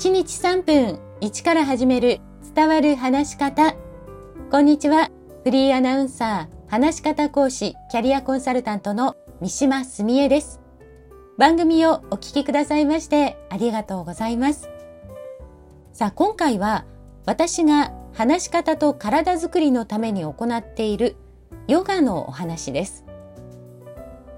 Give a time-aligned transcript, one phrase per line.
[0.00, 2.22] 1日3分1から始める
[2.54, 3.76] 伝わる話し方。
[4.50, 5.10] こんにちは。
[5.44, 10.62] フリーアナウンサー、話し方講師、キャリアコンサルタントの三島澄江です。
[11.36, 14.70] 番組をお聞きくださいましてありがとうございます。
[15.92, 16.86] さあ、今回は
[17.26, 21.16] 私が話し方と体づくりのために行っている
[21.68, 23.04] ヨガのお話です。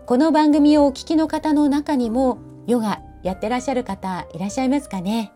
[0.07, 5.33] この番組をお聞きの方の中にもヨガやってらっしゃる方いらっしゃいますかね？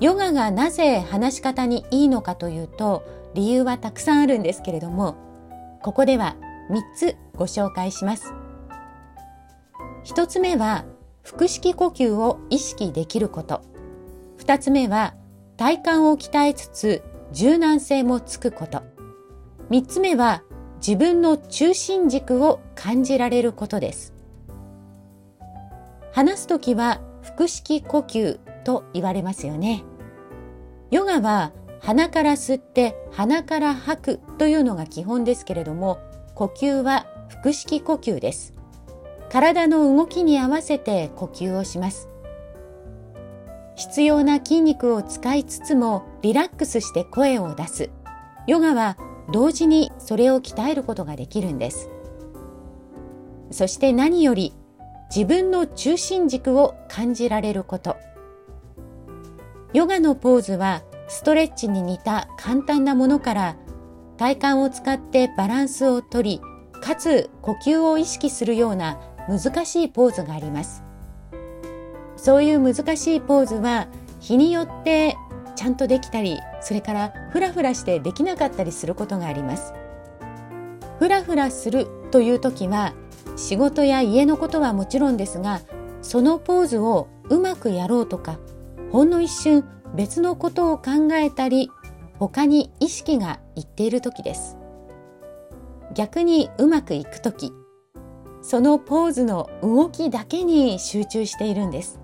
[0.00, 5.16] ヨガがなぜ話し方にいいのかというと理由はたくさんあるんですけれども
[5.82, 6.36] ここでは
[6.70, 8.32] 3つご紹介します。
[10.04, 10.84] 1つ目は
[11.22, 13.62] 腹式呼吸を意識できること。
[14.38, 15.14] 2つ目は
[15.56, 18.82] 体幹を鍛えつつ柔軟性もつくこと。
[19.70, 20.42] 3つ目は
[20.78, 24.14] 自分の中心軸を感じられることです。
[26.12, 29.84] 話すときは腹式呼吸と言われますよね。
[30.90, 35.98] ヨガは鼻から吸って鼻から吐くというのが基本ですけれども、
[36.34, 37.06] 呼吸は
[37.42, 38.54] 腹式呼吸です。
[39.30, 42.08] 体の動きに合わせて呼吸をします。
[43.76, 47.90] 必要な筋肉を使いつつもリラックスして声を出す。
[48.46, 48.96] ヨガは
[49.30, 51.90] 同時にそれを鍛えることができるんです。
[53.50, 54.54] そして何より
[55.14, 57.96] 自分の中心軸を感じられること。
[59.74, 63.56] ヨガのポーズはストレッチに似た簡単なものから
[64.16, 66.40] 体幹を使ってバランスをとり、
[66.82, 68.98] かつ呼吸を意識するような
[69.28, 70.82] 難しいポーズがあります。
[72.16, 73.88] そういう難しいポーズは
[74.18, 75.16] 日によって
[75.54, 79.72] ちゃんとできたり、それからフラフラしてできなかったりすることがあります。
[80.98, 82.94] フラフラするという時は
[83.36, 85.60] 仕事や家のことはもちろんですが
[86.02, 88.38] そのポーズをうまくやろうとか
[88.90, 89.64] ほんの一瞬
[89.94, 91.70] 別のことを考えたり
[92.18, 94.56] 他に意識がいっている時です。
[95.94, 97.52] 逆にうまくいく時
[98.42, 102.00] そのポーズの動きだけに集中しているんです。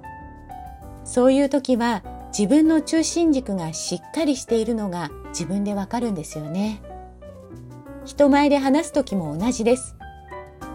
[1.04, 2.02] そういう時は
[2.36, 6.82] 自分の中心軸がしっかりしているのが自分でわかるんですよね。
[8.04, 9.96] 人前で話す時も同じです。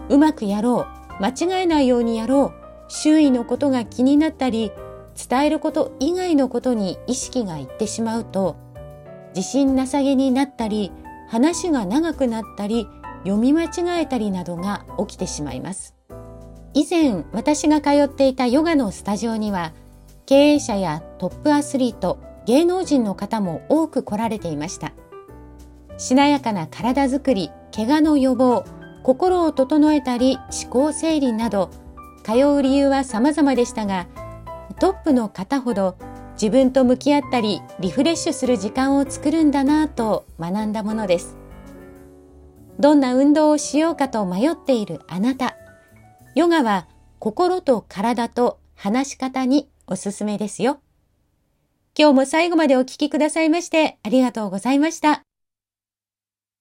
[0.08, 0.86] うまくやろ
[1.20, 2.52] う、間違えないようにやろう、
[2.88, 4.72] 周囲のことが気になったり、
[5.16, 8.56] 伝えること以外のことに意識がいってしまうと、
[9.34, 10.92] 自信なさげになったり、
[11.28, 12.88] 話が長くなったり、
[13.24, 15.94] 読み間違えたりなどが起きてしまいます。
[16.74, 19.72] 以前私が通っていたヨガのスタジオには、
[20.26, 24.92] 経営者やトップアスリート、芸能人の方も多く来られていました。
[25.98, 28.64] しなやかな体づくり、怪我の予防、
[29.02, 31.70] 心を整えたり思考整理など
[32.22, 34.06] 通う理由は様々でしたが
[34.80, 35.96] トップの方ほど
[36.32, 41.36] 自分と向き合ったりリフレッシュする時間を作るんだなぁと学んだものです。
[42.78, 45.56] どんな運動をしようかと迷っているあなた。
[46.34, 50.80] ヨガは心と体と話し方におすすめですよ。
[51.98, 55.24] 今日も最後までお聴きくださいましてありがとうございました。